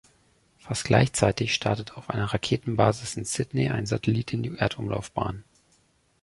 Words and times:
Fast 0.57 0.85
gleichzeitig 0.85 1.53
startet 1.53 1.95
auf 1.95 2.09
einer 2.09 2.33
Raketenbasis 2.33 3.17
in 3.17 3.23
Sydney 3.23 3.69
ein 3.69 3.85
Satellit 3.85 4.33
in 4.33 4.41
die 4.41 4.57
Erdumlaufbahn. 4.57 5.43